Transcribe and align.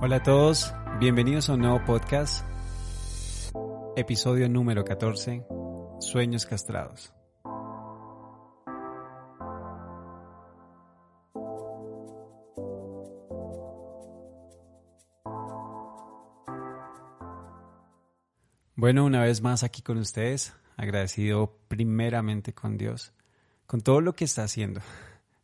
Hola 0.00 0.16
a 0.16 0.22
todos, 0.22 0.72
bienvenidos 1.00 1.48
a 1.50 1.54
un 1.54 1.60
nuevo 1.62 1.84
podcast, 1.84 2.46
episodio 3.96 4.48
número 4.48 4.84
14, 4.84 5.44
Sueños 5.98 6.46
Castrados. 6.46 7.12
Bueno, 18.76 19.04
una 19.04 19.22
vez 19.22 19.42
más 19.42 19.64
aquí 19.64 19.82
con 19.82 19.98
ustedes, 19.98 20.54
agradecido 20.76 21.58
primeramente 21.66 22.54
con 22.54 22.78
Dios, 22.78 23.12
con 23.66 23.80
todo 23.80 24.00
lo 24.00 24.12
que 24.12 24.26
está 24.26 24.44
haciendo. 24.44 24.80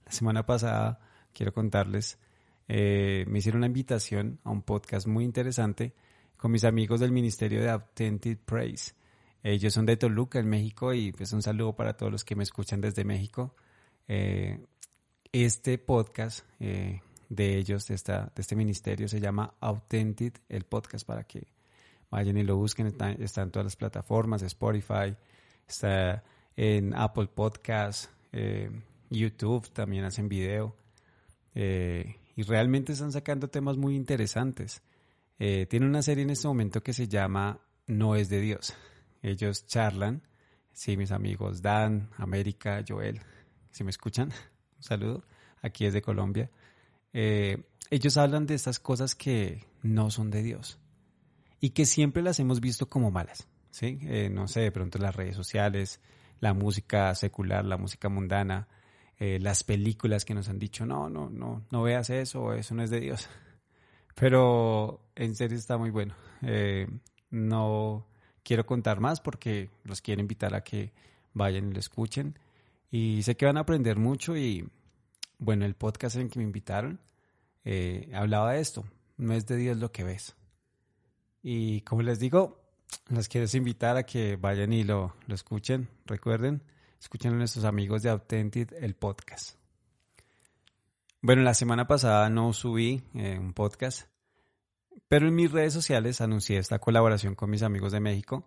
La 0.07 0.12
semana 0.12 0.46
pasada, 0.46 1.00
quiero 1.32 1.52
contarles, 1.52 2.21
eh, 2.68 3.24
me 3.28 3.38
hicieron 3.38 3.59
una 3.59 3.66
invitación 3.66 4.38
a 4.45 4.50
un 4.50 4.62
podcast 4.62 5.06
muy 5.06 5.24
interesante 5.24 5.92
con 6.36 6.50
mis 6.50 6.64
amigos 6.64 7.00
del 7.00 7.12
Ministerio 7.12 7.60
de 7.60 7.70
Authentic 7.70 8.38
Praise. 8.41 8.95
Ellos 9.42 9.74
son 9.74 9.86
de 9.86 9.96
Toluca, 9.96 10.38
en 10.38 10.48
México, 10.48 10.95
y 10.95 11.12
pues 11.12 11.32
un 11.32 11.42
saludo 11.42 11.74
para 11.74 11.96
todos 11.96 12.10
los 12.10 12.24
que 12.24 12.34
me 12.34 12.42
escuchan 12.42 12.80
desde 12.80 13.05
México. 13.05 13.55
Eh, 14.08 14.64
este 15.32 15.78
podcast 15.78 16.46
eh, 16.60 17.00
de 17.28 17.56
ellos, 17.58 17.86
de, 17.86 17.95
esta, 17.95 18.32
de 18.34 18.41
este 18.41 18.56
ministerio, 18.56 19.08
se 19.08 19.20
llama 19.20 19.55
Authentic, 19.60 20.41
el 20.48 20.64
podcast, 20.64 21.06
para 21.06 21.24
que 21.24 21.46
vayan 22.10 22.38
y 22.38 22.42
lo 22.42 22.56
busquen. 22.56 22.86
Está, 22.86 23.42
en 23.42 23.50
todas 23.50 23.66
las 23.66 23.77
plataformas, 23.77 24.42
Spotify, 24.42 25.14
está 25.69 26.24
en 26.56 26.94
Apple 26.94 27.27
Podcasts, 27.27 28.08
YouTube, 29.10 29.69
también 29.70 30.05
hacen 30.05 30.28
video. 30.28 30.74
Eh, 31.55 32.16
y 32.37 32.43
realmente 32.43 32.93
están 32.93 33.12
sacando 33.12 33.48
temas 33.48 33.77
muy 33.77 33.95
interesantes. 33.97 34.83
Eh, 35.39 35.67
tiene 35.67 35.86
una 35.86 36.03
serie 36.03 36.25
en 36.25 36.31
este 36.31 36.48
momento 36.48 36.83
que 36.83 36.92
se 36.92 37.08
llama 37.08 37.61
No 37.86 38.17
es 38.17 38.28
de 38.28 38.41
Dios. 38.41 38.75
Ellos 39.22 39.67
charlan, 39.67 40.22
sí, 40.73 40.97
mis 40.97 41.12
amigos 41.12 41.62
Dan, 41.62 42.11
América, 42.17 42.84
Joel, 42.86 43.20
si 43.70 43.84
me 43.84 43.91
escuchan, 43.91 44.31
un 44.77 44.83
saludo, 44.83 45.25
aquí 45.62 45.86
es 45.86 45.92
de 45.92 46.03
Colombia. 46.03 46.50
Eh, 47.12 47.64
ellos 47.91 48.17
hablan 48.17 48.47
de 48.47 48.55
estas 48.55 48.78
cosas 48.78 49.14
que 49.14 49.64
no 49.83 50.11
son 50.11 50.30
de 50.30 50.42
Dios 50.42 50.78
y 51.61 51.70
que 51.70 51.86
siempre 51.86 52.23
las 52.23 52.41
hemos 52.41 52.61
visto 52.61 52.89
como 52.89 53.11
malas, 53.11 53.47
¿sí? 53.70 53.98
Eh, 54.03 54.28
no 54.30 54.48
sé, 54.48 54.61
de 54.61 54.73
pronto 54.73 54.98
las 54.98 55.14
redes 55.14 55.36
sociales, 55.36 56.01
la 56.41 56.55
música 56.55 57.14
secular, 57.14 57.64
la 57.64 57.77
música 57.77 58.08
mundana, 58.08 58.69
eh, 59.19 59.39
las 59.41 59.62
películas 59.62 60.25
que 60.25 60.34
nos 60.34 60.48
han 60.48 60.59
dicho, 60.59 60.87
no, 60.87 61.09
no, 61.09 61.31
no, 61.31 61.65
no 61.70 61.83
veas 61.83 62.11
eso, 62.11 62.53
eso 62.53 62.75
no 62.75 62.83
es 62.83 62.91
de 62.91 63.01
Dios. 63.01 63.29
Pero 64.15 65.01
en 65.15 65.34
serio 65.34 65.57
está 65.57 65.77
muy 65.77 65.91
bueno. 65.91 66.15
Eh, 66.43 66.87
no 67.31 68.07
quiero 68.42 68.67
contar 68.67 69.01
más 69.01 69.20
porque 69.20 69.70
los 69.85 70.01
quiero 70.01 70.20
invitar 70.20 70.55
a 70.55 70.62
que 70.62 70.92
vayan 71.33 71.70
y 71.70 71.73
lo 71.73 71.81
escuchen. 71.81 72.39
Y 72.91 73.23
sé 73.23 73.37
que 73.37 73.47
van 73.47 73.57
a 73.57 73.61
aprender 73.61 73.98
mucho 73.98 74.37
y 74.37 74.69
bueno, 75.39 75.65
el 75.65 75.75
podcast 75.75 76.17
en 76.17 76.29
que 76.29 76.39
me 76.39 76.45
invitaron 76.45 77.01
eh, 77.65 78.11
hablaba 78.15 78.53
de 78.53 78.61
esto. 78.61 78.85
No 79.17 79.33
es 79.33 79.47
de 79.47 79.57
Dios 79.57 79.77
lo 79.79 79.91
que 79.91 80.05
ves. 80.05 80.37
Y 81.42 81.81
como 81.83 82.03
les 82.03 82.19
digo, 82.19 82.62
los 83.09 83.29
quiero 83.29 83.47
invitar 83.55 83.97
a 83.97 84.05
que 84.05 84.37
vayan 84.37 84.73
y 84.73 84.85
lo, 84.85 85.15
lo 85.27 85.35
escuchen. 85.35 85.89
Recuerden, 86.07 86.62
Escuchen 87.05 87.34
a 87.34 87.36
nuestros 87.36 87.66
amigos 87.66 88.00
de 88.00 88.08
Authentic 88.08 88.72
el 88.80 88.94
podcast. 88.94 89.58
Bueno, 91.20 91.42
la 91.42 91.52
semana 91.52 91.86
pasada 91.86 92.30
no 92.30 92.55
subí 92.55 93.02
eh, 93.12 93.38
un 93.38 93.52
podcast, 93.52 94.08
pero 95.06 95.28
en 95.28 95.34
mis 95.34 95.52
redes 95.52 95.74
sociales 95.74 96.22
anuncié 96.22 96.56
esta 96.56 96.78
colaboración 96.78 97.34
con 97.34 97.50
mis 97.50 97.62
amigos 97.62 97.92
de 97.92 98.00
México, 98.00 98.46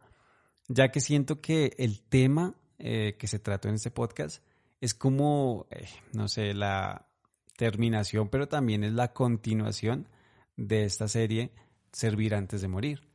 ya 0.68 0.90
que 0.90 1.02
siento 1.02 1.40
que 1.40 1.76
el 1.78 2.02
tema 2.02 2.56
eh, 2.80 3.16
que 3.20 3.28
se 3.28 3.38
trató 3.38 3.70
en 3.70 3.76
este 3.76 3.92
podcast 3.92 4.44
es 4.82 4.96
como, 4.96 5.68
eh, 5.70 5.88
no 6.14 6.28
sé, 6.28 6.56
la 6.56 7.10
terminación, 7.58 8.28
pero 8.28 8.48
también 8.48 8.84
es 8.84 8.94
la 8.94 9.14
continuación 9.14 10.10
de 10.56 10.84
esta 10.86 11.08
serie 11.08 11.52
Servir 11.92 12.34
antes 12.34 12.62
de 12.62 12.68
morir. 12.68 13.08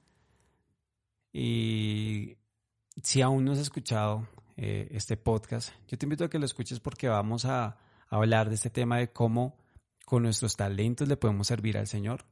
Y 1.33 2.37
si 3.03 3.23
aún 3.23 3.45
no 3.45 3.53
has 3.53 3.59
escuchado 3.59 4.29
eh, 4.65 4.87
este 4.93 5.17
podcast, 5.17 5.71
yo 5.89 5.99
te 5.99 6.07
invito 6.07 6.25
a 6.25 6.31
que 6.31 6.39
lo 6.39 6.45
escuches 6.45 6.79
porque 6.79 7.09
vamos 7.09 7.47
a, 7.47 7.79
hablar 8.09 8.49
de 8.49 8.55
este 8.55 8.71
tema 8.71 8.99
de 8.99 9.11
cómo 9.11 9.59
con 10.05 10.23
nuestros 10.23 10.55
talentos 10.55 11.09
le 11.09 11.17
podemos 11.17 11.49
servir 11.49 11.77
al 11.77 11.89
Señor 11.89 12.27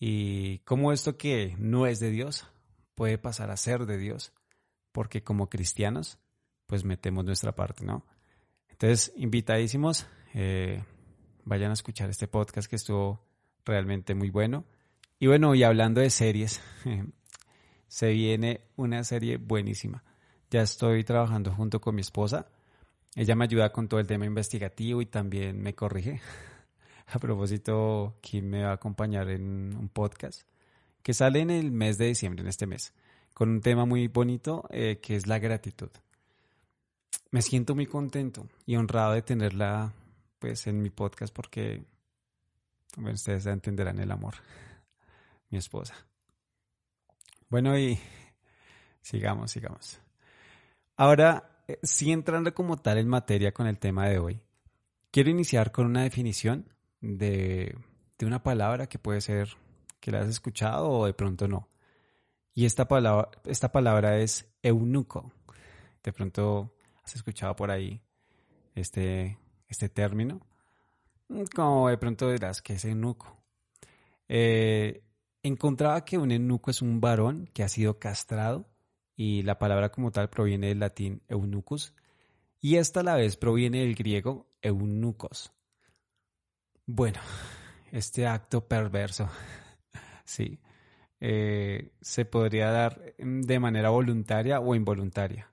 y 0.00 0.58
cómo 0.64 0.90
esto 0.90 1.16
que 1.16 1.54
no 1.60 1.86
es 1.86 2.00
de 2.00 2.10
Dios 2.10 2.48
puede 2.96 3.16
pasar 3.16 3.52
a 3.52 3.56
ser 3.56 3.86
de 3.86 3.96
Dios, 3.96 4.32
porque 4.90 5.22
como 5.22 5.48
cristianos, 5.48 6.18
pues 6.66 6.84
metemos 6.84 7.24
nuestra 7.24 7.54
parte, 7.54 7.84
¿no? 7.84 8.04
Entonces, 8.68 9.12
invitadísimos, 9.14 10.08
eh, 10.34 10.82
vayan 11.44 11.70
a 11.70 11.74
escuchar 11.74 12.10
este 12.10 12.26
podcast 12.26 12.68
que 12.68 12.74
estuvo 12.74 13.24
realmente 13.64 14.16
muy 14.16 14.30
bueno. 14.30 14.64
Y 15.20 15.28
bueno, 15.28 15.54
y 15.54 15.62
hablando 15.62 16.00
de 16.00 16.10
series, 16.10 16.60
se 17.86 18.08
viene 18.08 18.62
una 18.74 19.04
serie 19.04 19.36
buenísima. 19.36 20.02
Ya 20.52 20.60
estoy 20.60 21.02
trabajando 21.02 21.50
junto 21.50 21.80
con 21.80 21.94
mi 21.94 22.02
esposa. 22.02 22.46
Ella 23.14 23.34
me 23.34 23.44
ayuda 23.44 23.72
con 23.72 23.88
todo 23.88 24.00
el 24.00 24.06
tema 24.06 24.26
investigativo 24.26 25.00
y 25.00 25.06
también 25.06 25.62
me 25.62 25.74
corrige. 25.74 26.20
A 27.06 27.18
propósito, 27.18 28.18
Kim 28.20 28.50
me 28.50 28.62
va 28.62 28.68
a 28.68 28.74
acompañar 28.74 29.30
en 29.30 29.74
un 29.74 29.88
podcast 29.88 30.42
que 31.02 31.14
sale 31.14 31.40
en 31.40 31.48
el 31.48 31.72
mes 31.72 31.96
de 31.96 32.08
diciembre, 32.08 32.42
en 32.42 32.48
este 32.48 32.66
mes, 32.66 32.92
con 33.32 33.48
un 33.48 33.62
tema 33.62 33.86
muy 33.86 34.08
bonito 34.08 34.66
eh, 34.68 34.98
que 35.00 35.16
es 35.16 35.26
la 35.26 35.38
gratitud. 35.38 35.88
Me 37.30 37.40
siento 37.40 37.74
muy 37.74 37.86
contento 37.86 38.46
y 38.66 38.76
honrado 38.76 39.14
de 39.14 39.22
tenerla 39.22 39.94
pues 40.38 40.66
en 40.66 40.82
mi 40.82 40.90
podcast 40.90 41.34
porque 41.34 41.82
ustedes 42.98 43.46
entenderán 43.46 44.00
el 44.00 44.10
amor. 44.10 44.34
Mi 45.48 45.56
esposa. 45.56 45.94
Bueno, 47.48 47.78
y 47.78 47.98
sigamos, 49.00 49.50
sigamos. 49.50 50.01
Ahora, 50.96 51.62
eh, 51.68 51.78
sí 51.82 52.12
entrando 52.12 52.54
como 52.54 52.76
tal 52.76 52.98
en 52.98 53.08
materia 53.08 53.52
con 53.52 53.66
el 53.66 53.78
tema 53.78 54.08
de 54.08 54.18
hoy, 54.18 54.40
quiero 55.10 55.30
iniciar 55.30 55.72
con 55.72 55.86
una 55.86 56.02
definición 56.02 56.68
de, 57.00 57.76
una 58.20 58.42
palabra 58.42 58.88
que 58.88 58.98
puede 58.98 59.20
ser 59.20 59.56
que 60.00 60.12
la 60.12 60.20
has 60.20 60.28
escuchado 60.28 60.88
o 60.90 61.06
de 61.06 61.14
pronto 61.14 61.48
no. 61.48 61.68
Y 62.54 62.66
esta 62.66 62.86
palabra, 62.86 63.30
esta 63.44 63.72
palabra 63.72 64.18
es 64.18 64.46
eunuco. 64.62 65.32
De 66.02 66.12
pronto 66.12 66.74
has 67.02 67.16
escuchado 67.16 67.56
por 67.56 67.70
ahí 67.70 68.00
este, 68.74 69.38
este 69.68 69.88
término. 69.88 70.40
Como 71.54 71.88
de 71.88 71.98
pronto 71.98 72.30
dirás 72.30 72.62
que 72.62 72.74
es 72.74 72.84
eunuco. 72.84 73.42
Eh, 74.28 75.02
encontraba 75.42 76.04
que 76.04 76.18
un 76.18 76.30
eunuco 76.30 76.70
es 76.70 76.82
un 76.82 77.00
varón 77.00 77.48
que 77.52 77.64
ha 77.64 77.68
sido 77.68 77.98
castrado 77.98 78.71
y 79.16 79.42
la 79.42 79.58
palabra 79.58 79.90
como 79.90 80.10
tal 80.10 80.30
proviene 80.30 80.68
del 80.68 80.80
latín 80.80 81.22
eunucus 81.28 81.94
y 82.60 82.76
esta 82.76 83.00
a 83.00 83.02
la 83.02 83.16
vez 83.16 83.36
proviene 83.36 83.80
del 83.80 83.94
griego 83.94 84.46
eunucos. 84.62 85.52
Bueno, 86.86 87.20
este 87.92 88.26
acto 88.26 88.66
perverso, 88.66 89.28
sí, 90.24 90.60
eh, 91.20 91.92
se 92.00 92.24
podría 92.24 92.70
dar 92.70 93.14
de 93.18 93.58
manera 93.60 93.90
voluntaria 93.90 94.60
o 94.60 94.74
involuntaria. 94.74 95.48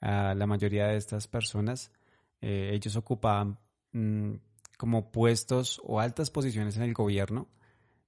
A 0.00 0.34
la 0.34 0.46
mayoría 0.46 0.86
de 0.86 0.96
estas 0.96 1.26
personas, 1.26 1.92
eh, 2.40 2.70
ellos 2.72 2.96
ocupaban 2.96 3.58
mm, 3.92 4.34
como 4.78 5.12
puestos 5.12 5.80
o 5.84 6.00
altas 6.00 6.30
posiciones 6.30 6.76
en 6.76 6.84
el 6.84 6.94
gobierno, 6.94 7.48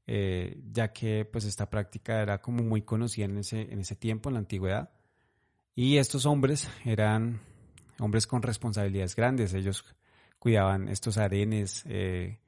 eh, 0.07 0.61
ya 0.71 0.93
que 0.93 1.25
pues 1.25 1.45
esta 1.45 1.71
práctica 1.71 2.23
era 2.23 2.41
como 2.41 2.63
muy 2.63 2.83
conocida 2.83 3.27
en 3.27 3.39
ese, 3.39 3.63
en 3.73 3.81
ese 3.81 3.97
tiempo, 3.97 4.29
en 4.29 4.35
la 4.35 4.41
antigüedad. 4.41 4.91
Y 5.75 5.97
estos 5.97 6.27
hombres 6.27 6.69
eran 6.85 7.41
hombres 7.99 8.27
con 8.27 8.43
responsabilidades 8.43 9.17
grandes. 9.17 9.55
Ellos 9.55 9.85
cuidaban 10.39 10.89
estos 10.89 11.19
arenes 11.19 11.85
eh, 11.87 12.39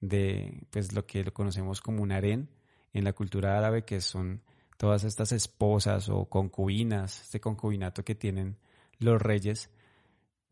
de 0.00 0.66
pues 0.70 0.92
lo 0.92 1.06
que 1.06 1.24
conocemos 1.32 1.80
como 1.80 2.02
un 2.02 2.12
harén 2.12 2.48
en 2.92 3.04
la 3.04 3.12
cultura 3.12 3.58
árabe, 3.58 3.84
que 3.84 4.00
son 4.00 4.42
todas 4.76 5.04
estas 5.04 5.32
esposas 5.32 6.08
o 6.08 6.26
concubinas, 6.26 7.22
este 7.22 7.40
concubinato 7.40 8.04
que 8.04 8.14
tienen 8.14 8.58
los 8.98 9.20
reyes. 9.20 9.70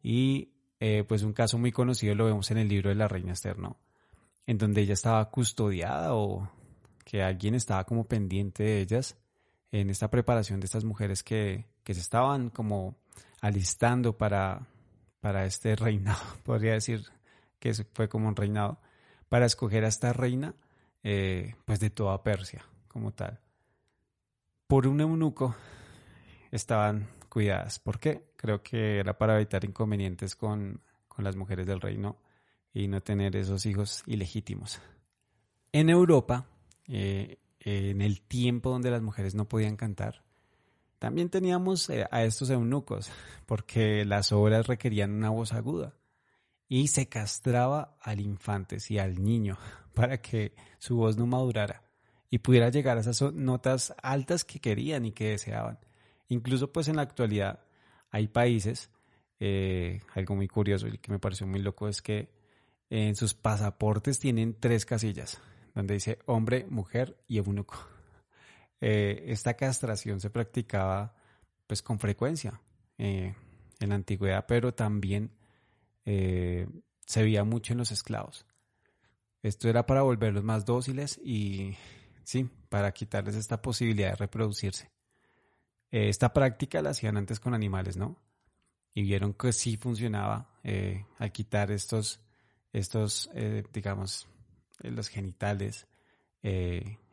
Y 0.03 0.53
eh, 0.81 1.05
pues 1.07 1.23
un 1.23 1.33
caso 1.33 1.59
muy 1.59 1.73
conocido 1.73 2.15
lo 2.15 2.27
vemos 2.27 2.51
en 2.51 2.59
el 2.59 2.69
libro 2.69 2.91
de 2.91 2.97
la 2.97 3.09
reina 3.09 3.33
Esther, 3.33 3.59
¿no? 3.59 3.79
En 4.47 4.59
donde 4.59 4.83
ella 4.83 4.95
estaba 4.95 5.29
custodiada 5.31 6.15
o 6.15 6.49
que 7.05 7.23
alguien 7.23 7.55
estaba 7.55 7.85
como 7.85 8.05
pendiente 8.05 8.63
de 8.63 8.81
ellas 8.81 9.17
en 9.73 9.91
esta 9.91 10.11
preparación 10.11 10.61
de 10.61 10.67
estas 10.67 10.85
mujeres 10.85 11.23
que, 11.23 11.67
que 11.85 11.95
se 11.95 12.01
estaban 12.01 12.51
como 12.51 12.97
alistando 13.41 14.17
para, 14.17 14.67
para 15.21 15.45
este 15.45 15.77
reinado, 15.77 16.23
podría 16.45 16.73
decir 16.73 17.05
que 17.59 17.75
fue 17.75 18.09
como 18.09 18.29
un 18.29 18.37
reinado, 18.37 18.79
para 19.29 19.47
escoger 19.47 19.85
a 19.85 19.89
esta 19.89 20.13
reina 20.13 20.55
eh, 21.03 21.55
pues 21.65 21.81
de 21.81 21.91
toda 21.91 22.23
Persia 22.23 22.65
como 22.89 23.13
tal. 23.13 23.41
Por 24.67 24.87
un 24.87 25.01
eunuco 25.01 25.55
estaban 26.51 27.09
cuidadas. 27.29 27.79
¿Por 27.79 27.99
qué? 27.99 28.25
Creo 28.37 28.63
que 28.63 28.99
era 28.99 29.17
para 29.17 29.37
evitar 29.37 29.65
inconvenientes 29.65 30.35
con, 30.35 30.81
con 31.09 31.25
las 31.25 31.37
mujeres 31.37 31.67
del 31.67 31.81
reino 31.81 32.17
y 32.77 32.89
no 32.89 33.01
tener 33.01 33.37
esos 33.37 33.65
hijos 33.65 34.03
ilegítimos. 34.07 34.83
En 35.73 35.89
Europa, 35.89 36.47
eh, 36.87 37.39
en 37.61 38.03
el 38.03 38.21
tiempo 38.21 38.69
donde 38.69 38.91
las 38.91 39.01
mujeres 39.01 39.35
no 39.35 39.49
podían 39.49 39.77
cantar, 39.77 40.23
también 40.99 41.31
teníamos 41.31 41.89
eh, 41.89 42.07
a 42.11 42.25
estos 42.25 42.51
eunucos, 42.51 43.11
porque 43.47 44.05
las 44.05 44.31
obras 44.31 44.67
requerían 44.67 45.13
una 45.13 45.31
voz 45.31 45.55
aguda 45.55 45.95
y 46.69 46.89
se 46.89 47.09
castraba 47.09 47.97
al 48.03 48.21
infante 48.21 48.77
y 48.91 48.99
al 48.99 49.23
niño 49.23 49.57
para 49.95 50.21
que 50.21 50.55
su 50.79 50.97
voz 50.97 51.17
no 51.17 51.27
madurara 51.27 51.83
y 52.29 52.39
pudiera 52.39 52.69
llegar 52.69 52.99
a 52.99 53.01
esas 53.01 53.33
notas 53.33 53.95
altas 54.03 54.45
que 54.45 54.61
querían 54.61 55.07
y 55.07 55.13
que 55.13 55.31
deseaban. 55.31 55.79
Incluso 56.29 56.73
pues 56.73 56.89
en 56.89 56.97
la 56.97 57.03
actualidad 57.03 57.61
hay 58.11 58.29
países, 58.29 58.91
eh, 59.41 60.03
algo 60.15 60.37
muy 60.37 60.49
curioso 60.49 60.89
y 60.89 60.99
que 60.99 61.11
me 61.11 61.19
pareció 61.19 61.47
muy 61.47 61.61
loco 61.61 61.89
es 61.89 62.03
que 62.03 62.36
en 62.91 63.17
sus 63.17 63.35
pasaportes 63.35 64.19
tienen 64.19 64.57
tres 64.59 64.87
casillas, 64.87 65.41
donde 65.75 65.95
dice 65.95 66.19
hombre, 66.27 66.67
mujer 66.69 67.17
y 67.27 67.39
eunuco. 67.39 67.77
Eh, 68.81 69.25
esta 69.29 69.55
castración 69.55 70.21
se 70.21 70.31
practicaba 70.31 71.15
pues 71.67 71.83
con 71.83 71.99
frecuencia 71.99 72.61
eh, 72.99 73.35
en 73.81 73.89
la 73.89 73.95
antigüedad, 73.95 74.45
pero 74.47 74.75
también 74.75 75.31
se 76.05 77.23
veía 77.23 77.43
mucho 77.43 77.73
en 77.73 77.79
los 77.79 77.91
esclavos. 77.91 78.47
Esto 79.43 79.69
era 79.69 79.87
para 79.87 80.03
volverlos 80.03 80.45
más 80.45 80.65
dóciles 80.65 81.21
y 81.25 81.77
sí, 82.25 82.51
para 82.69 82.93
quitarles 82.93 83.37
esta 83.37 83.63
posibilidad 83.63 84.11
de 84.11 84.17
reproducirse. 84.17 84.91
Eh, 85.93 86.09
esta 86.09 86.33
práctica 86.33 86.83
la 86.83 86.91
hacían 86.91 87.17
antes 87.17 87.39
con 87.39 87.55
animales, 87.55 87.97
¿no? 87.97 88.17
Y 88.93 89.03
vieron 89.03 89.35
que 89.35 89.53
sí 89.53 89.77
funcionaba 89.77 90.51
eh, 90.65 91.07
al 91.19 91.31
quitar 91.31 91.71
estos, 91.71 92.21
estos 92.79 93.31
eh, 93.35 93.65
digamos, 93.73 94.29
los 94.83 95.09
genitales. 95.09 95.87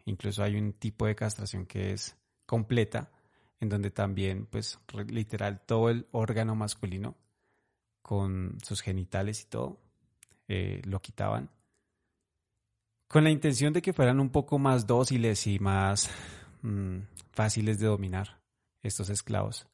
incluso 0.06 0.44
hay 0.44 0.56
un 0.56 0.74
tipo 0.74 1.06
de 1.08 1.16
castración 1.16 1.66
que 1.66 1.94
es 1.94 2.16
completa, 2.46 3.12
en 3.60 3.70
donde 3.70 3.90
también, 3.90 4.46
pues, 4.46 4.80
literal, 5.08 5.62
todo 5.66 5.90
el 5.90 6.08
órgano 6.12 6.56
masculino 6.56 7.16
con 8.02 8.58
sus 8.64 8.82
genitales 8.82 9.42
y 9.44 9.46
todo, 9.46 9.80
lo 10.84 11.02
quitaban 11.02 11.50
con 13.14 13.24
la 13.24 13.30
intención 13.30 13.72
de 13.74 13.84
que 13.84 13.94
fueran 13.94 14.20
un 14.20 14.32
poco 14.32 14.58
más 14.58 14.88
dóciles 14.88 15.46
y 15.46 15.60
más 15.60 16.10
mm, 16.64 16.98
fáciles 17.32 17.78
de 17.78 17.86
dominar 17.86 18.42
estos 18.82 19.12
esclavos 19.12 19.68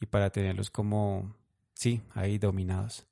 y 0.00 0.06
para 0.06 0.30
tenerlos 0.30 0.70
como, 0.70 1.36
sí, 1.74 2.00
ahí 2.14 2.38
dominados. 2.38 3.06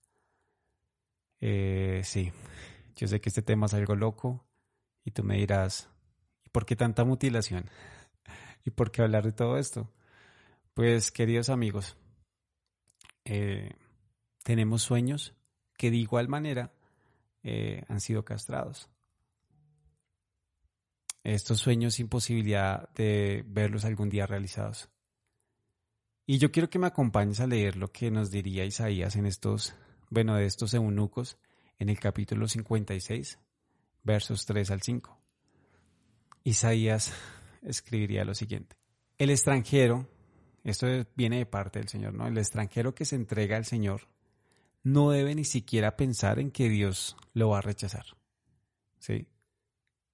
Eh, 1.40 2.02
sí, 2.04 2.32
yo 2.96 3.08
sé 3.08 3.20
que 3.20 3.30
este 3.30 3.42
tema 3.42 3.66
es 3.66 3.74
algo 3.74 3.96
loco 3.96 4.46
y 5.04 5.10
tú 5.12 5.24
me 5.24 5.36
dirás, 5.36 5.88
¿y 6.44 6.48
por 6.50 6.66
qué 6.66 6.76
tanta 6.76 7.04
mutilación? 7.04 7.70
¿Y 8.64 8.70
por 8.70 8.90
qué 8.90 9.02
hablar 9.02 9.24
de 9.24 9.32
todo 9.32 9.56
esto? 9.58 9.90
Pues 10.74 11.10
queridos 11.10 11.48
amigos, 11.48 11.96
eh, 13.24 13.74
tenemos 14.42 14.82
sueños 14.82 15.34
que 15.76 15.90
de 15.90 15.96
igual 15.96 16.28
manera 16.28 16.72
eh, 17.42 17.84
han 17.88 18.00
sido 18.00 18.24
castrados. 18.24 18.88
Estos 21.22 21.58
sueños 21.58 21.94
sin 21.94 22.08
posibilidad 22.08 22.88
de 22.94 23.44
verlos 23.46 23.84
algún 23.84 24.08
día 24.08 24.26
realizados. 24.26 24.88
Y 26.26 26.38
yo 26.38 26.50
quiero 26.50 26.70
que 26.70 26.78
me 26.78 26.86
acompañes 26.86 27.40
a 27.40 27.46
leer 27.46 27.76
lo 27.76 27.92
que 27.92 28.10
nos 28.10 28.30
diría 28.30 28.64
Isaías 28.64 29.16
en 29.16 29.26
estos, 29.26 29.74
bueno, 30.10 30.36
de 30.36 30.44
estos 30.44 30.74
eunucos 30.74 31.38
en 31.78 31.88
el 31.88 31.98
capítulo 31.98 32.46
56, 32.46 33.38
versos 34.02 34.44
3 34.44 34.70
al 34.70 34.82
5. 34.82 35.18
Isaías 36.44 37.14
escribiría 37.62 38.24
lo 38.24 38.34
siguiente. 38.34 38.76
El 39.16 39.30
extranjero, 39.30 40.08
esto 40.64 40.86
viene 41.16 41.38
de 41.38 41.46
parte 41.46 41.78
del 41.78 41.88
Señor, 41.88 42.12
¿no? 42.12 42.26
El 42.26 42.36
extranjero 42.36 42.94
que 42.94 43.04
se 43.04 43.16
entrega 43.16 43.56
al 43.56 43.64
Señor 43.64 44.08
no 44.82 45.10
debe 45.10 45.34
ni 45.34 45.44
siquiera 45.44 45.96
pensar 45.96 46.38
en 46.38 46.50
que 46.50 46.68
Dios 46.68 47.16
lo 47.32 47.50
va 47.50 47.58
a 47.58 47.62
rechazar. 47.62 48.04
¿Sí? 48.98 49.26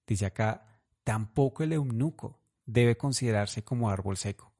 Dice 0.06 0.26
acá, 0.26 0.80
tampoco 1.02 1.64
el 1.64 1.72
eunuco 1.72 2.38
debe 2.64 2.96
considerarse 2.96 3.64
como 3.64 3.90
árbol 3.90 4.16
seco 4.16 4.52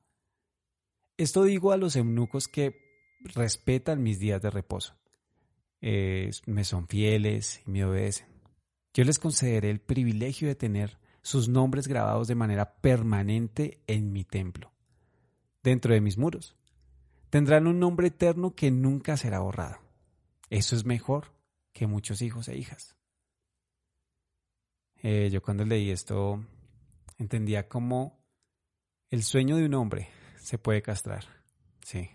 esto 1.19 1.45
digo 1.45 1.73
a 1.73 1.77
los 1.77 1.97
eunucos 1.97 2.47
que 2.47 3.17
respetan 3.21 4.03
mis 4.03 4.19
días 4.19 4.43
de 4.43 4.51
reposo. 4.51 4.95
Me 5.81 6.65
son 6.65 6.89
fieles 6.89 7.63
y 7.67 7.71
me 7.71 7.85
obedecen. 7.85 8.27
Yo 8.95 9.05
les 9.05 9.19
concederé 9.19 9.71
el 9.71 9.81
privilegio 9.81 10.49
de 10.49 10.55
tener 10.55 10.99
sus 11.23 11.49
nombres 11.49 11.89
grabados 11.89 12.29
de 12.29 12.35
manera 12.35 12.77
permanente 12.77 13.83
en 13.87 14.13
mi 14.13 14.25
templo, 14.25 14.73
dentro 15.63 15.93
de 15.93 16.01
mis 16.01 16.19
muros. 16.19 16.57
Tendrán 17.31 17.67
un 17.67 17.79
nombre 17.81 18.07
eterno 18.07 18.55
que 18.55 18.71
nunca 18.71 19.17
será 19.17 19.41
borrado. 19.41 19.79
Eso 20.51 20.77
es 20.77 20.85
mejor 20.85 21.33
que 21.73 21.87
muchos 21.87 22.23
hijos 22.23 22.49
e 22.49 22.57
hijas. 22.57 22.97
Eh, 25.03 25.29
yo 25.31 25.43
cuando 25.43 25.65
leí 25.65 25.91
esto 25.91 26.43
entendía 27.19 27.69
como 27.69 28.25
el 29.11 29.23
sueño 29.25 29.57
de 29.57 29.67
un 29.67 29.75
hombre 29.75 30.09
se 30.39 30.59
puede 30.59 30.81
castrar, 30.81 31.25
sí. 31.83 32.09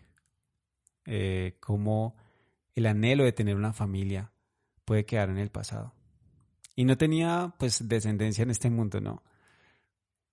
Eh, 1.06 1.58
como 1.60 2.16
el 2.76 2.86
anhelo 2.86 3.24
de 3.24 3.32
tener 3.32 3.56
una 3.56 3.74
familia 3.74 4.32
puede 4.86 5.06
quedar 5.06 5.30
en 5.30 5.38
el 5.38 5.50
pasado. 5.50 5.94
Y 6.76 6.86
no 6.86 6.98
tenía 6.98 7.54
pues 7.58 7.88
descendencia 7.88 8.44
en 8.44 8.52
este 8.52 8.70
mundo, 8.70 9.02
¿no? 9.02 9.24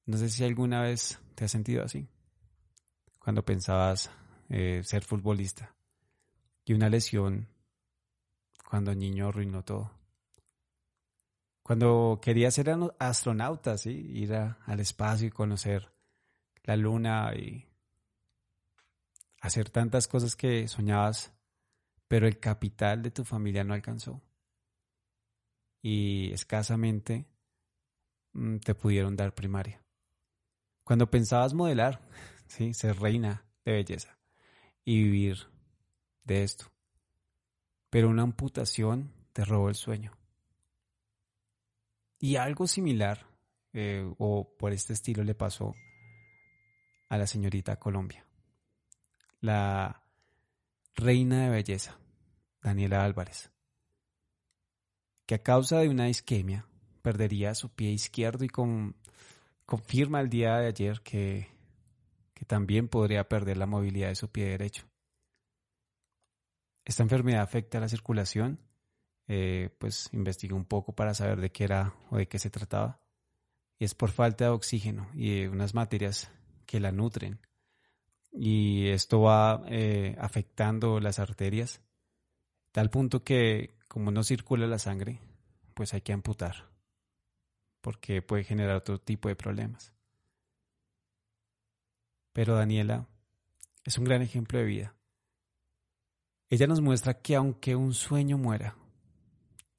No 0.07 0.17
sé 0.17 0.31
si 0.31 0.45
alguna 0.45 0.83
vez 0.83 1.21
te 1.35 1.45
has 1.45 1.51
sentido 1.51 1.85
así, 1.85 2.09
cuando 3.19 3.45
pensabas 3.45 4.11
eh, 4.49 4.81
ser 4.85 5.05
futbolista 5.05 5.75
y 6.65 6.73
una 6.73 6.89
lesión 6.89 7.49
cuando 8.69 8.95
niño 8.95 9.29
arruinó 9.29 9.63
todo. 9.65 9.91
Cuando 11.63 12.19
quería 12.23 12.51
ser 12.51 12.71
astronauta, 12.99 13.77
¿sí? 13.77 13.91
ir 13.91 14.35
al 14.35 14.81
espacio 14.81 15.29
y 15.29 15.31
conocer 15.31 15.91
la 16.65 16.77
luna 16.77 17.35
y 17.35 17.67
hacer 19.41 19.69
tantas 19.69 20.09
cosas 20.09 20.37
que 20.37 20.67
soñabas, 20.69 21.33
pero 22.09 22.27
el 22.27 22.41
capital 22.41 23.03
de 23.03 23.11
tu 23.11 23.25
familia 23.25 23.65
no 23.65 23.75
alcanzó. 23.75 24.23
Y 25.83 26.33
escasamente 26.33 27.27
mm, 28.33 28.57
te 28.59 28.75
pudieron 28.75 29.15
dar 29.15 29.35
primaria. 29.35 29.83
Cuando 30.83 31.11
pensabas 31.11 31.55
modelar, 31.55 32.01
¿sí? 32.49 32.75
ser 32.75 32.99
reina 32.99 33.45
de 33.65 33.73
belleza 33.73 34.19
y 34.85 35.03
vivir 35.03 35.47
de 36.25 36.43
esto. 36.43 36.67
Pero 37.91 38.09
una 38.09 38.23
amputación 38.23 39.13
te 39.33 39.45
robó 39.45 39.69
el 39.69 39.75
sueño. 39.75 40.13
Y 42.19 42.37
algo 42.37 42.67
similar 42.67 43.27
eh, 43.73 44.11
o 44.19 44.57
por 44.59 44.73
este 44.73 44.95
estilo 44.95 45.23
le 45.23 45.35
pasó 45.35 45.75
a 47.09 47.17
la 47.17 47.27
señorita 47.27 47.79
Colombia 47.79 48.29
la 49.41 50.03
reina 50.99 51.45
de 51.45 51.51
belleza, 51.51 51.97
Daniela 52.61 53.05
Álvarez, 53.05 53.53
que 55.27 55.37
a 55.37 55.43
causa 55.43 55.79
de 55.79 55.89
una 55.89 56.09
isquemia 56.09 56.67
perdería 57.03 57.55
su 57.55 57.71
pie 57.71 57.91
izquierdo 57.91 58.45
y 58.45 58.49
confirma 59.65 60.21
el 60.21 60.29
día 60.29 60.57
de 60.57 60.67
ayer 60.67 61.01
que, 61.03 61.47
que 62.35 62.45
también 62.45 62.89
podría 62.89 63.29
perder 63.29 63.59
la 63.59 63.67
movilidad 63.67 64.09
de 64.09 64.17
su 64.17 64.29
pie 64.29 64.47
derecho. 64.47 64.89
Esta 66.85 67.05
enfermedad 67.05 67.43
afecta 67.43 67.79
a 67.79 67.83
la 67.83 67.89
circulación, 67.89 68.59
eh, 69.29 69.71
pues 69.79 70.09
investigué 70.13 70.55
un 70.55 70.65
poco 70.65 70.97
para 70.97 71.15
saber 71.15 71.41
de 71.41 71.53
qué 71.53 71.63
era 71.63 71.95
o 72.11 72.17
de 72.17 72.27
qué 72.27 72.41
se 72.41 72.51
trataba. 72.51 73.01
Y 73.79 73.85
es 73.85 73.95
por 73.95 74.11
falta 74.11 74.47
de 74.47 74.51
oxígeno 74.51 75.09
y 75.15 75.43
de 75.43 75.49
unas 75.49 75.75
materias 75.75 76.33
que 76.67 76.81
la 76.81 76.91
nutren 76.91 77.39
y 78.33 78.89
esto 78.89 79.23
va 79.23 79.63
eh, 79.69 80.17
afectando 80.19 81.01
las 81.01 81.19
arterias, 81.19 81.81
tal 82.73 82.91
punto 82.91 83.25
que 83.25 83.77
como 83.89 84.11
no 84.11 84.23
circula 84.23 84.67
la 84.67 84.79
sangre, 84.79 85.21
pues 85.75 85.95
hay 85.95 86.03
que 86.03 86.13
amputar, 86.13 86.69
porque 87.81 88.23
puede 88.23 88.45
generar 88.45 88.77
otro 88.77 89.01
tipo 89.01 89.29
de 89.29 89.37
problemas. 89.37 89.93
Pero 92.33 92.55
Daniela 92.55 93.09
es 93.85 93.99
un 93.99 94.05
gran 94.05 94.23
ejemplo 94.23 94.59
de 94.59 94.65
vida. 94.65 94.95
Ella 96.51 96.67
nos 96.67 96.81
muestra 96.81 97.21
que 97.21 97.37
aunque 97.37 97.77
un 97.77 97.95
sueño 97.95 98.39
muera 98.39 98.77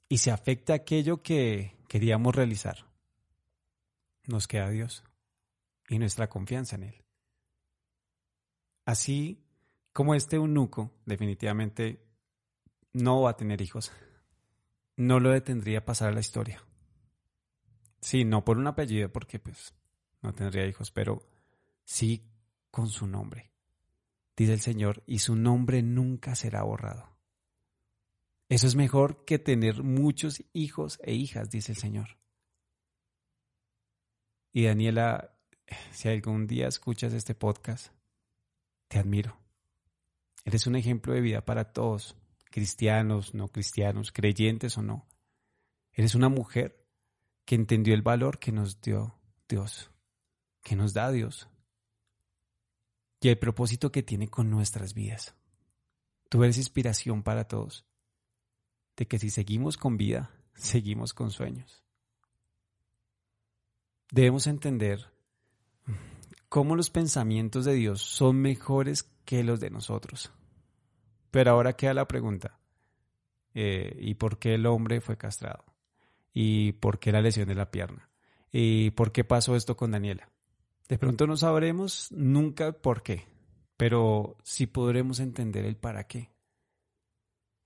y 0.08 0.18
se 0.18 0.32
afecta 0.32 0.74
aquello 0.74 1.22
que 1.22 1.78
queríamos 1.88 2.36
realizar, 2.36 2.86
nos 4.28 4.48
queda 4.48 4.70
Dios 4.70 5.04
y 5.88 5.98
nuestra 6.00 6.30
confianza 6.30 6.76
en 6.76 6.84
Él. 6.84 7.04
Así 8.90 9.46
como 9.94 10.16
este 10.16 10.38
eunuco 10.38 10.92
definitivamente 11.06 12.04
no 12.92 13.22
va 13.22 13.30
a 13.30 13.38
tener 13.38 13.62
hijos, 13.62 13.92
no 14.96 15.20
lo 15.20 15.30
detendría 15.30 15.86
pasar 15.86 16.10
a 16.10 16.12
la 16.12 16.22
historia. 16.22 16.66
Sí, 18.02 18.26
no 18.26 18.44
por 18.44 18.58
un 18.58 18.66
apellido, 18.66 19.12
porque 19.12 19.38
pues 19.38 19.76
no 20.24 20.34
tendría 20.34 20.66
hijos, 20.66 20.90
pero 20.90 21.22
sí 21.84 22.32
con 22.72 22.88
su 22.88 23.06
nombre. 23.06 23.52
Dice 24.36 24.54
el 24.54 24.60
Señor, 24.60 25.04
y 25.06 25.20
su 25.20 25.36
nombre 25.36 25.84
nunca 25.84 26.34
será 26.34 26.64
borrado. 26.64 27.16
Eso 28.48 28.66
es 28.66 28.74
mejor 28.74 29.24
que 29.24 29.38
tener 29.38 29.84
muchos 29.84 30.44
hijos 30.52 31.00
e 31.04 31.14
hijas, 31.14 31.52
dice 31.52 31.74
el 31.74 31.78
Señor. 31.78 32.18
Y 34.52 34.64
Daniela, 34.64 35.38
si 35.92 36.10
algún 36.10 36.48
día 36.48 36.68
escuchas 36.68 37.14
este 37.14 37.36
podcast, 37.36 37.94
te 38.90 39.00
admiro. 39.00 39.40
Eres 40.44 40.68
un 40.68 40.76
ejemplo 40.76 41.14
de 41.14 41.22
vida 41.22 41.46
para 41.46 41.72
todos, 41.72 42.18
cristianos, 42.52 43.34
no 43.34 43.48
cristianos, 43.48 44.12
creyentes 44.12 44.78
o 44.78 44.82
no. 44.82 45.08
Eres 45.94 46.16
una 46.16 46.28
mujer 46.28 46.86
que 47.46 47.56
entendió 47.56 47.94
el 47.94 48.02
valor 48.02 48.40
que 48.40 48.52
nos 48.52 48.82
dio 48.82 49.16
Dios, 49.48 49.92
que 50.64 50.76
nos 50.76 50.94
da 50.94 51.12
Dios, 51.12 51.48
y 53.22 53.30
el 53.30 53.38
propósito 53.38 53.92
que 53.92 54.04
tiene 54.04 54.28
con 54.28 54.50
nuestras 54.50 54.94
vidas. 54.94 55.36
Tú 56.30 56.44
eres 56.44 56.58
inspiración 56.58 57.24
para 57.24 57.48
todos, 57.48 57.86
de 58.96 59.08
que 59.08 59.20
si 59.20 59.30
seguimos 59.30 59.78
con 59.78 59.98
vida, 59.98 60.32
seguimos 60.56 61.14
con 61.14 61.32
sueños. 61.32 61.84
Debemos 64.12 64.48
entender 64.48 65.12
cómo 66.50 66.76
los 66.76 66.90
pensamientos 66.90 67.64
de 67.66 67.76
Dios 67.76 68.02
son 68.02 68.42
mejores 68.42 69.04
que 69.24 69.44
los 69.44 69.60
de 69.60 69.70
nosotros. 69.70 70.32
Pero 71.32 71.52
ahora 71.52 71.74
queda 71.74 71.94
la 71.94 72.08
pregunta, 72.08 72.60
eh, 73.54 73.96
¿y 74.00 74.16
por 74.16 74.40
qué 74.40 74.56
el 74.56 74.66
hombre 74.66 75.00
fue 75.00 75.18
castrado? 75.18 75.64
¿Y 76.34 76.74
por 76.74 77.00
qué 77.00 77.12
la 77.12 77.22
lesión 77.22 77.48
de 77.48 77.56
la 77.56 77.72
pierna? 77.72 78.10
¿Y 78.52 78.92
por 78.92 79.12
qué 79.12 79.24
pasó 79.24 79.56
esto 79.56 79.78
con 79.78 79.92
Daniela? 79.92 80.32
De 80.88 80.98
pronto 80.98 81.28
no 81.28 81.38
sabremos 81.38 82.12
nunca 82.12 82.72
por 82.72 83.04
qué, 83.04 83.28
pero 83.78 84.38
sí 84.44 84.66
podremos 84.66 85.20
entender 85.20 85.66
el 85.66 85.78
para 85.78 86.08
qué. 86.08 86.32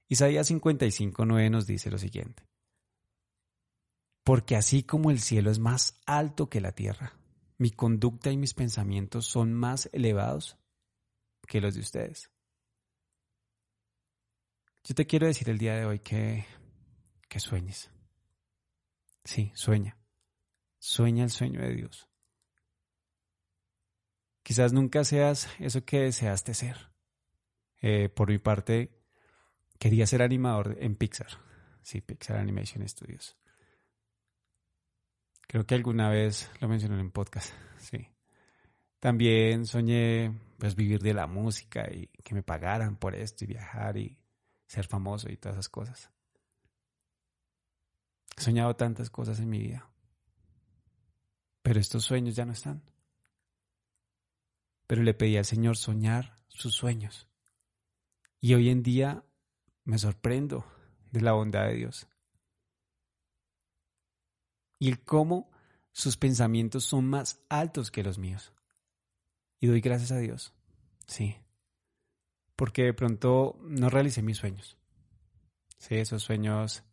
Isaías 0.10 0.52
55.9 0.52 1.50
nos 1.50 1.66
dice 1.66 1.90
lo 1.90 1.98
siguiente. 1.98 2.44
Porque 4.26 4.58
así 4.58 4.84
como 4.84 5.10
el 5.10 5.20
cielo 5.20 5.50
es 5.50 5.60
más 5.60 6.02
alto 6.06 6.50
que 6.50 6.62
la 6.62 6.74
tierra, 6.74 7.14
mi 7.64 7.72
conducta 7.72 8.30
y 8.30 8.36
mis 8.36 8.54
pensamientos 8.54 9.26
son 9.26 9.54
más 9.54 9.90
elevados 9.94 10.58
que 11.48 11.62
los 11.62 11.76
de 11.76 11.80
ustedes. 11.80 12.30
Yo 14.84 14.94
te 14.94 15.08
quiero 15.08 15.28
decir 15.28 15.50
el 15.50 15.60
día 15.60 15.76
de 15.76 15.86
hoy 15.86 16.00
que, 16.00 16.46
que 17.30 17.40
sueñes. 17.40 17.90
Sí, 19.24 19.54
sueña. 19.56 19.98
Sueña 20.78 21.24
el 21.24 21.30
sueño 21.30 21.62
de 21.62 21.74
Dios. 21.74 22.10
Quizás 24.44 24.74
nunca 24.74 25.06
seas 25.06 25.48
eso 25.58 25.86
que 25.86 26.02
deseaste 26.02 26.54
ser. 26.54 26.92
Eh, 27.82 28.10
por 28.10 28.28
mi 28.28 28.40
parte, 28.40 28.92
quería 29.80 30.06
ser 30.06 30.22
animador 30.22 30.76
en 30.82 30.98
Pixar. 30.98 31.30
Sí, 31.82 32.02
Pixar 32.02 32.36
Animation 32.36 32.86
Studios. 32.90 33.38
Creo 35.54 35.68
que 35.68 35.76
alguna 35.76 36.10
vez 36.10 36.50
lo 36.62 36.68
mencioné 36.68 37.00
en 37.00 37.12
podcast, 37.12 37.54
sí. 37.78 38.08
También 39.00 39.68
soñé 39.68 40.36
pues 40.58 40.76
vivir 40.76 41.00
de 41.00 41.14
la 41.14 41.28
música 41.28 41.88
y 41.92 42.08
que 42.08 42.34
me 42.34 42.42
pagaran 42.42 42.96
por 42.96 43.14
esto 43.14 43.44
y 43.44 43.50
viajar 43.50 43.96
y 43.98 44.18
ser 44.66 44.88
famoso 44.88 45.32
y 45.32 45.38
todas 45.38 45.58
esas 45.58 45.70
cosas. 45.70 46.10
He 48.36 48.42
soñado 48.42 48.76
tantas 48.76 49.12
cosas 49.12 49.40
en 49.42 49.52
mi 49.52 49.60
vida. 49.60 49.88
Pero 51.62 51.80
estos 51.80 52.04
sueños 52.04 52.36
ya 52.36 52.46
no 52.46 52.54
están. 52.54 52.82
Pero 54.88 55.04
le 55.04 55.14
pedí 55.14 55.38
al 55.38 55.46
Señor 55.46 55.78
soñar 55.78 56.34
sus 56.48 56.74
sueños. 56.74 57.28
Y 58.42 58.56
hoy 58.56 58.70
en 58.70 58.82
día 58.82 59.24
me 59.84 60.00
sorprendo 60.00 60.66
de 61.12 61.22
la 61.22 61.34
bondad 61.34 61.68
de 61.68 61.76
Dios 61.76 62.08
y 64.84 64.90
el 64.90 65.00
cómo 65.00 65.50
sus 65.94 66.18
pensamientos 66.18 66.84
son 66.84 67.06
más 67.06 67.42
altos 67.48 67.90
que 67.90 68.04
los 68.04 68.18
míos. 68.18 68.52
Y 69.62 69.68
doy 69.68 69.80
gracias 69.80 70.12
a 70.12 70.18
Dios. 70.18 70.54
Sí. 71.08 71.38
Porque 72.58 72.84
de 72.84 72.94
pronto 72.94 73.58
no 73.62 73.90
realicé 73.90 74.22
mis 74.22 74.40
sueños. 74.40 74.78
Sí, 75.78 75.96
esos 75.96 76.22
sueños, 76.22 76.84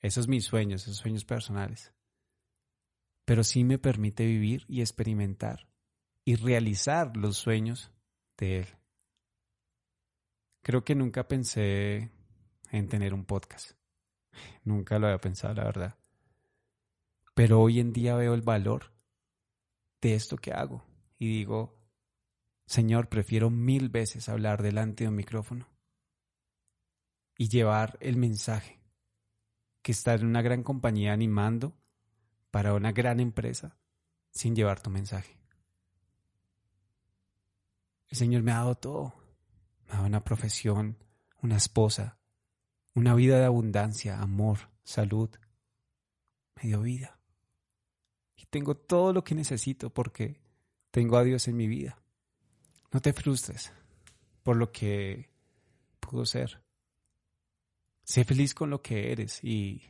esos 0.00 0.28
mis 0.28 0.44
sueños, 0.44 0.82
esos 0.82 0.98
sueños 0.98 1.24
personales. 1.24 1.94
Pero 3.24 3.44
sí 3.44 3.64
me 3.64 3.78
permite 3.78 4.26
vivir 4.26 4.66
y 4.68 4.82
experimentar 4.82 5.66
y 6.26 6.34
realizar 6.34 7.16
los 7.16 7.38
sueños 7.38 7.92
de 8.36 8.58
Él. 8.58 8.66
Creo 10.60 10.84
que 10.84 10.94
nunca 10.94 11.28
pensé 11.28 12.10
en 12.70 12.88
tener 12.88 13.14
un 13.14 13.24
podcast. 13.24 13.70
Nunca 14.64 14.98
lo 14.98 15.06
había 15.06 15.18
pensado, 15.18 15.54
la 15.54 15.64
verdad. 15.64 16.01
Pero 17.34 17.60
hoy 17.60 17.80
en 17.80 17.92
día 17.92 18.14
veo 18.14 18.34
el 18.34 18.42
valor 18.42 18.92
de 20.00 20.14
esto 20.14 20.36
que 20.36 20.52
hago 20.52 20.84
y 21.18 21.28
digo, 21.28 21.78
Señor, 22.66 23.08
prefiero 23.08 23.48
mil 23.48 23.88
veces 23.88 24.28
hablar 24.28 24.62
delante 24.62 25.04
de 25.04 25.08
un 25.08 25.16
micrófono 25.16 25.68
y 27.38 27.48
llevar 27.48 27.96
el 28.00 28.16
mensaje 28.16 28.82
que 29.80 29.92
estar 29.92 30.20
en 30.20 30.26
una 30.26 30.42
gran 30.42 30.62
compañía 30.62 31.12
animando 31.12 31.78
para 32.50 32.74
una 32.74 32.92
gran 32.92 33.18
empresa 33.18 33.78
sin 34.30 34.54
llevar 34.54 34.80
tu 34.80 34.90
mensaje. 34.90 35.38
El 38.08 38.18
Señor 38.18 38.42
me 38.42 38.52
ha 38.52 38.56
dado 38.56 38.74
todo. 38.74 39.14
Me 39.86 39.92
ha 39.92 39.96
dado 39.96 40.06
una 40.06 40.22
profesión, 40.22 40.98
una 41.40 41.56
esposa, 41.56 42.18
una 42.94 43.14
vida 43.14 43.38
de 43.38 43.46
abundancia, 43.46 44.20
amor, 44.20 44.70
salud. 44.84 45.30
Me 46.56 46.68
dio 46.68 46.82
vida 46.82 47.21
tengo 48.50 48.76
todo 48.76 49.12
lo 49.12 49.24
que 49.24 49.34
necesito 49.34 49.90
porque 49.90 50.40
tengo 50.90 51.16
a 51.16 51.24
Dios 51.24 51.48
en 51.48 51.56
mi 51.56 51.66
vida. 51.66 51.98
No 52.92 53.00
te 53.00 53.12
frustres 53.12 53.72
por 54.42 54.56
lo 54.56 54.70
que 54.70 55.30
pudo 56.00 56.26
ser. 56.26 56.62
Sé 58.04 58.24
feliz 58.24 58.54
con 58.54 58.70
lo 58.70 58.82
que 58.82 59.12
eres 59.12 59.42
y, 59.42 59.82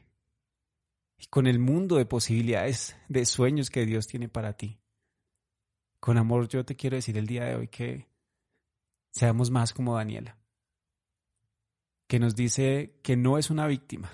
y 1.18 1.26
con 1.26 1.46
el 1.46 1.58
mundo 1.58 1.96
de 1.96 2.06
posibilidades, 2.06 2.96
de 3.08 3.24
sueños 3.24 3.70
que 3.70 3.86
Dios 3.86 4.06
tiene 4.06 4.28
para 4.28 4.52
ti. 4.52 4.78
Con 5.98 6.18
amor 6.18 6.48
yo 6.48 6.64
te 6.64 6.76
quiero 6.76 6.96
decir 6.96 7.16
el 7.16 7.26
día 7.26 7.44
de 7.44 7.56
hoy 7.56 7.68
que 7.68 8.08
seamos 9.12 9.50
más 9.50 9.72
como 9.72 9.96
Daniela, 9.96 10.36
que 12.06 12.18
nos 12.18 12.34
dice 12.34 12.98
que 13.02 13.16
no 13.16 13.38
es 13.38 13.50
una 13.50 13.66
víctima, 13.66 14.10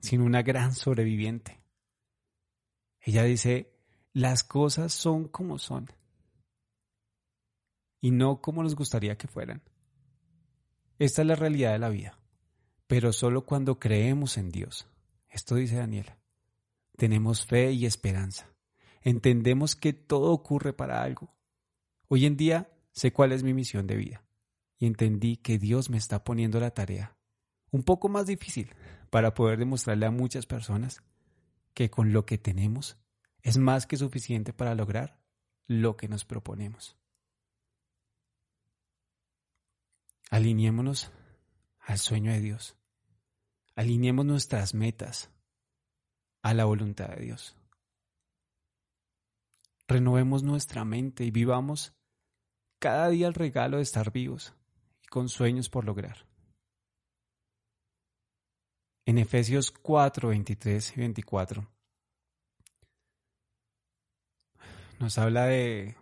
sino 0.00 0.24
una 0.24 0.42
gran 0.42 0.74
sobreviviente. 0.74 1.60
Ella 3.00 3.24
dice, 3.24 3.71
las 4.12 4.44
cosas 4.44 4.92
son 4.92 5.28
como 5.28 5.58
son 5.58 5.90
y 8.00 8.10
no 8.10 8.40
como 8.40 8.62
nos 8.62 8.74
gustaría 8.74 9.16
que 9.16 9.28
fueran. 9.28 9.62
Esta 10.98 11.22
es 11.22 11.28
la 11.28 11.34
realidad 11.34 11.72
de 11.72 11.78
la 11.78 11.88
vida, 11.88 12.18
pero 12.86 13.12
solo 13.12 13.46
cuando 13.46 13.78
creemos 13.78 14.36
en 14.36 14.50
Dios. 14.50 14.88
Esto 15.28 15.54
dice 15.54 15.76
Daniela. 15.76 16.18
Tenemos 16.96 17.46
fe 17.46 17.72
y 17.72 17.86
esperanza. 17.86 18.52
Entendemos 19.00 19.76
que 19.76 19.92
todo 19.92 20.32
ocurre 20.32 20.72
para 20.72 21.02
algo. 21.02 21.34
Hoy 22.08 22.26
en 22.26 22.36
día 22.36 22.70
sé 22.90 23.12
cuál 23.12 23.32
es 23.32 23.42
mi 23.42 23.54
misión 23.54 23.86
de 23.86 23.96
vida 23.96 24.24
y 24.78 24.86
entendí 24.86 25.36
que 25.36 25.58
Dios 25.58 25.90
me 25.90 25.96
está 25.96 26.22
poniendo 26.22 26.60
la 26.60 26.72
tarea 26.72 27.16
un 27.70 27.82
poco 27.82 28.08
más 28.08 28.26
difícil 28.26 28.74
para 29.10 29.32
poder 29.32 29.58
demostrarle 29.58 30.06
a 30.06 30.10
muchas 30.10 30.44
personas 30.44 31.02
que 31.72 31.90
con 31.90 32.12
lo 32.12 32.26
que 32.26 32.36
tenemos 32.36 32.98
es 33.42 33.58
más 33.58 33.86
que 33.86 33.96
suficiente 33.96 34.52
para 34.52 34.74
lograr 34.74 35.18
lo 35.66 35.96
que 35.96 36.08
nos 36.08 36.24
proponemos. 36.24 36.96
Alineémonos 40.30 41.10
al 41.80 41.98
sueño 41.98 42.32
de 42.32 42.40
Dios. 42.40 42.76
Alineemos 43.74 44.24
nuestras 44.24 44.74
metas 44.74 45.30
a 46.42 46.54
la 46.54 46.64
voluntad 46.64 47.08
de 47.10 47.22
Dios. 47.22 47.56
Renovemos 49.88 50.42
nuestra 50.42 50.84
mente 50.84 51.24
y 51.24 51.30
vivamos 51.30 51.94
cada 52.78 53.08
día 53.08 53.26
el 53.26 53.34
regalo 53.34 53.76
de 53.76 53.82
estar 53.82 54.12
vivos 54.12 54.54
y 55.02 55.06
con 55.08 55.28
sueños 55.28 55.68
por 55.68 55.84
lograr. 55.84 56.26
En 59.04 59.18
Efesios 59.18 59.70
4, 59.70 60.28
23 60.28 60.96
y 60.96 61.00
24 61.00 61.68
nos 65.02 65.18
habla 65.18 65.46
de 65.46 65.96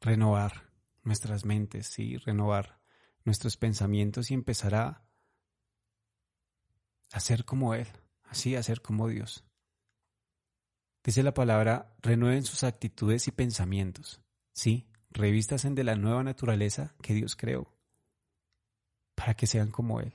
renovar 0.00 0.70
nuestras 1.02 1.44
mentes, 1.44 1.88
sí, 1.88 2.16
renovar 2.16 2.80
nuestros 3.24 3.56
pensamientos 3.56 4.30
y 4.30 4.34
empezar 4.34 4.76
a 4.76 5.04
hacer 7.12 7.44
como 7.44 7.74
Él, 7.74 7.88
así, 8.22 8.54
a 8.54 8.62
ser 8.62 8.82
como 8.82 9.08
Dios. 9.08 9.44
Dice 11.02 11.24
la 11.24 11.34
palabra, 11.34 11.92
renueven 12.02 12.44
sus 12.44 12.62
actitudes 12.62 13.26
y 13.26 13.32
pensamientos, 13.32 14.20
sí, 14.52 14.88
revístasen 15.10 15.74
de 15.74 15.82
la 15.82 15.96
nueva 15.96 16.22
naturaleza 16.22 16.94
que 17.02 17.14
Dios 17.14 17.34
creó, 17.34 17.76
para 19.16 19.34
que 19.34 19.48
sean 19.48 19.72
como 19.72 20.00
Él, 20.00 20.14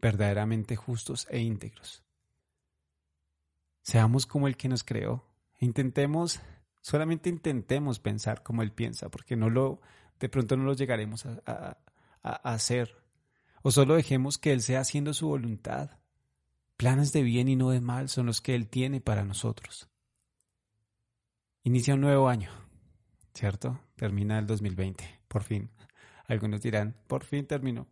verdaderamente 0.00 0.74
justos 0.74 1.28
e 1.30 1.38
íntegros. 1.38 2.02
Seamos 3.82 4.26
como 4.26 4.48
el 4.48 4.56
que 4.56 4.68
nos 4.68 4.82
creó. 4.82 5.24
Intentemos, 5.60 6.40
solamente 6.84 7.30
intentemos 7.30 7.98
pensar 7.98 8.42
como 8.42 8.62
Él 8.62 8.70
piensa, 8.70 9.08
porque 9.08 9.36
no 9.36 9.48
lo, 9.48 9.80
de 10.20 10.28
pronto 10.28 10.54
no 10.54 10.64
lo 10.64 10.74
llegaremos 10.74 11.24
a, 11.24 11.78
a 12.22 12.52
hacer. 12.52 13.02
O 13.62 13.70
solo 13.70 13.94
dejemos 13.94 14.36
que 14.36 14.52
Él 14.52 14.60
sea 14.60 14.80
haciendo 14.80 15.14
su 15.14 15.28
voluntad. 15.28 15.98
Planes 16.76 17.10
de 17.14 17.22
bien 17.22 17.48
y 17.48 17.56
no 17.56 17.70
de 17.70 17.80
mal 17.80 18.10
son 18.10 18.26
los 18.26 18.42
que 18.42 18.54
Él 18.54 18.68
tiene 18.68 19.00
para 19.00 19.24
nosotros. 19.24 19.88
Inicia 21.62 21.94
un 21.94 22.02
nuevo 22.02 22.28
año, 22.28 22.50
¿cierto? 23.32 23.80
Termina 23.96 24.38
el 24.38 24.46
2020, 24.46 25.22
por 25.26 25.42
fin. 25.42 25.70
Algunos 26.26 26.60
dirán, 26.60 26.94
por 27.06 27.24
fin 27.24 27.46
terminó. 27.46 27.88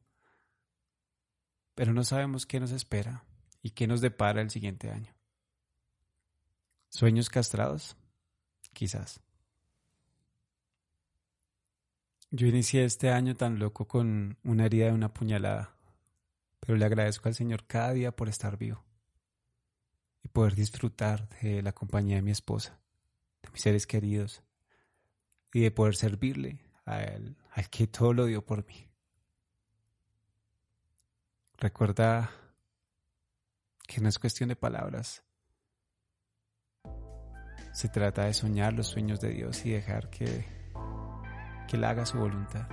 Pero 1.74 1.94
no 1.94 2.04
sabemos 2.04 2.44
qué 2.44 2.60
nos 2.60 2.72
espera 2.72 3.24
y 3.62 3.70
qué 3.70 3.86
nos 3.86 4.02
depara 4.02 4.42
el 4.42 4.50
siguiente 4.50 4.90
año. 4.90 5.14
¿Sueños 6.90 7.30
castrados? 7.30 7.96
Quizás. 8.72 9.20
Yo 12.30 12.46
inicié 12.46 12.84
este 12.84 13.10
año 13.10 13.34
tan 13.34 13.58
loco 13.58 13.86
con 13.86 14.38
una 14.42 14.64
herida 14.64 14.86
de 14.86 14.92
una 14.92 15.12
puñalada, 15.12 15.76
pero 16.60 16.78
le 16.78 16.86
agradezco 16.86 17.28
al 17.28 17.34
Señor 17.34 17.66
cada 17.66 17.92
día 17.92 18.16
por 18.16 18.28
estar 18.30 18.56
vivo 18.56 18.82
y 20.22 20.28
poder 20.28 20.54
disfrutar 20.54 21.28
de 21.40 21.60
la 21.62 21.72
compañía 21.72 22.16
de 22.16 22.22
mi 22.22 22.30
esposa, 22.30 22.78
de 23.42 23.50
mis 23.50 23.60
seres 23.60 23.86
queridos 23.86 24.42
y 25.52 25.60
de 25.60 25.70
poder 25.70 25.94
servirle 25.94 26.58
a 26.86 27.02
Él, 27.02 27.36
al 27.50 27.68
que 27.68 27.86
todo 27.86 28.14
lo 28.14 28.24
dio 28.24 28.44
por 28.44 28.66
mí. 28.66 28.88
Recuerda 31.58 32.30
que 33.86 34.00
no 34.00 34.08
es 34.08 34.18
cuestión 34.18 34.48
de 34.48 34.56
palabras. 34.56 35.22
Se 37.72 37.88
trata 37.88 38.24
de 38.24 38.34
soñar 38.34 38.74
los 38.74 38.88
sueños 38.88 39.20
de 39.20 39.30
Dios 39.30 39.64
y 39.64 39.70
dejar 39.70 40.10
que, 40.10 40.44
que 41.66 41.76
Él 41.76 41.84
haga 41.84 42.04
su 42.04 42.18
voluntad. 42.18 42.68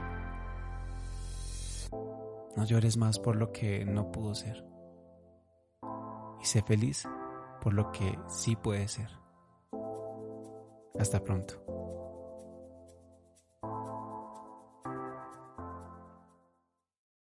No 2.55 2.65
llores 2.65 2.97
más 2.97 3.19
por 3.19 3.37
lo 3.37 3.51
que 3.51 3.85
no 3.85 4.11
pudo 4.11 4.35
ser. 4.35 4.65
Y 6.41 6.45
sé 6.45 6.61
feliz 6.61 7.07
por 7.61 7.73
lo 7.73 7.91
que 7.91 8.17
sí 8.27 8.55
puede 8.55 8.87
ser. 8.87 9.09
Hasta 10.99 11.23
pronto. 11.23 11.78